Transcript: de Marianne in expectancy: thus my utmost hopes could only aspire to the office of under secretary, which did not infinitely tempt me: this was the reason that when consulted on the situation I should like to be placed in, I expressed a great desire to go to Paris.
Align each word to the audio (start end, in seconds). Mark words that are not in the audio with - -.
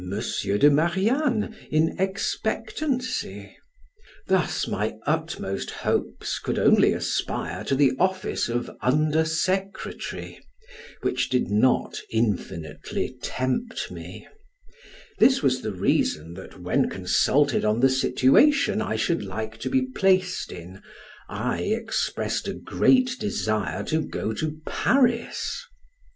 de 0.43 0.71
Marianne 0.71 1.55
in 1.69 1.95
expectancy: 1.99 3.55
thus 4.25 4.67
my 4.67 4.95
utmost 5.05 5.69
hopes 5.69 6.39
could 6.39 6.57
only 6.57 6.91
aspire 6.91 7.63
to 7.63 7.75
the 7.75 7.91
office 7.99 8.49
of 8.49 8.71
under 8.81 9.23
secretary, 9.23 10.39
which 11.01 11.29
did 11.29 11.51
not 11.51 11.99
infinitely 12.11 13.15
tempt 13.21 13.91
me: 13.91 14.27
this 15.19 15.43
was 15.43 15.61
the 15.61 15.71
reason 15.71 16.33
that 16.33 16.59
when 16.59 16.89
consulted 16.89 17.63
on 17.63 17.79
the 17.79 17.87
situation 17.87 18.81
I 18.81 18.95
should 18.95 19.21
like 19.23 19.59
to 19.59 19.69
be 19.69 19.83
placed 19.83 20.51
in, 20.51 20.81
I 21.29 21.59
expressed 21.59 22.47
a 22.47 22.55
great 22.55 23.17
desire 23.19 23.83
to 23.83 24.01
go 24.01 24.33
to 24.33 24.61
Paris. 24.65 25.63